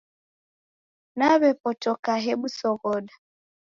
Naw'epotoka 1.17 2.11
hebu 2.25 2.47
soghoda 2.57 3.13